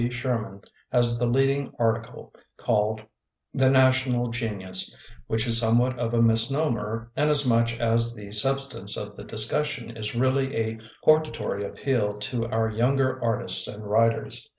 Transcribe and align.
Sherman 0.09 0.63
has 0.91 1.19
the 1.19 1.27
leading 1.27 1.73
article, 1.77 2.33
caUed 2.57 3.05
"The 3.53 3.69
National 3.69 4.31
Genius", 4.31 4.95
which 5.27 5.45
is 5.45 5.59
somewhat 5.59 5.99
of 5.99 6.15
a 6.15 6.21
misnomer 6.23 7.11
inasmuch 7.15 7.79
as 7.79 8.15
the 8.15 8.31
substance 8.31 8.97
of 8.97 9.15
the 9.15 9.23
discussion 9.23 9.95
is 9.95 10.15
really 10.15 10.55
a 10.57 10.79
hortatory 11.03 11.63
appeal 11.63 12.15
to 12.17 12.47
our 12.47 12.67
younger 12.67 13.23
artists 13.23 13.67
and 13.67 13.85
writers. 13.87 14.49